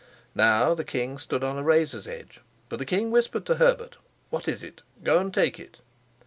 Now 0.33 0.73
the 0.73 0.83
king 0.83 1.19
stood 1.19 1.43
on 1.43 1.59
a 1.59 1.63
razor's 1.63 2.07
edge, 2.07 2.39
for 2.67 2.75
the 2.77 2.87
king 2.87 3.11
whispered 3.11 3.45
to 3.45 3.57
Herbert, 3.57 3.97
"What 4.31 4.47
is 4.47 4.63
it? 4.63 4.81
Go 5.03 5.19
and 5.19 5.31
take 5.31 5.59
it." 5.59 5.81